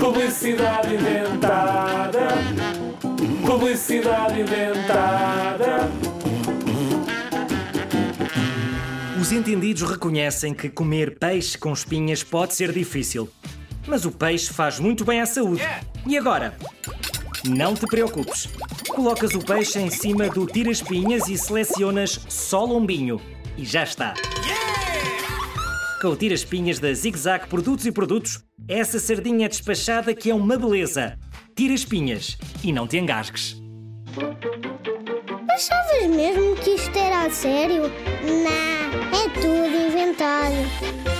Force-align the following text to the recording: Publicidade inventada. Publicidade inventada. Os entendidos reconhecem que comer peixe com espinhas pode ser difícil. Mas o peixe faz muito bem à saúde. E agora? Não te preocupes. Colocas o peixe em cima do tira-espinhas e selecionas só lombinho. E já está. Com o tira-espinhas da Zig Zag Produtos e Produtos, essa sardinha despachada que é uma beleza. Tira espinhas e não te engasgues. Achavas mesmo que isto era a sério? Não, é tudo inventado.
Publicidade 0.00 0.94
inventada. 0.94 2.28
Publicidade 3.46 4.40
inventada. 4.40 5.90
Os 9.20 9.32
entendidos 9.32 9.82
reconhecem 9.82 10.54
que 10.54 10.70
comer 10.70 11.18
peixe 11.18 11.58
com 11.58 11.74
espinhas 11.74 12.22
pode 12.22 12.54
ser 12.54 12.72
difícil. 12.72 13.28
Mas 13.86 14.06
o 14.06 14.10
peixe 14.10 14.50
faz 14.50 14.80
muito 14.80 15.04
bem 15.04 15.20
à 15.20 15.26
saúde. 15.26 15.62
E 16.06 16.16
agora? 16.16 16.56
Não 17.46 17.74
te 17.74 17.86
preocupes. 17.86 18.48
Colocas 18.88 19.34
o 19.34 19.40
peixe 19.40 19.78
em 19.78 19.90
cima 19.90 20.28
do 20.30 20.46
tira-espinhas 20.46 21.28
e 21.28 21.36
selecionas 21.36 22.18
só 22.30 22.64
lombinho. 22.64 23.20
E 23.58 23.64
já 23.66 23.82
está. 23.82 24.14
Com 26.00 26.08
o 26.08 26.16
tira-espinhas 26.16 26.78
da 26.78 26.92
Zig 26.94 27.18
Zag 27.18 27.46
Produtos 27.46 27.84
e 27.84 27.92
Produtos, 27.92 28.42
essa 28.68 28.98
sardinha 28.98 29.48
despachada 29.48 30.14
que 30.14 30.30
é 30.30 30.34
uma 30.34 30.56
beleza. 30.56 31.18
Tira 31.54 31.72
espinhas 31.72 32.36
e 32.62 32.72
não 32.72 32.86
te 32.86 32.98
engasgues. 32.98 33.56
Achavas 35.50 36.14
mesmo 36.14 36.54
que 36.56 36.70
isto 36.70 36.96
era 36.98 37.26
a 37.26 37.30
sério? 37.30 37.82
Não, 37.82 39.18
é 39.18 39.28
tudo 39.40 39.88
inventado. 39.88 41.15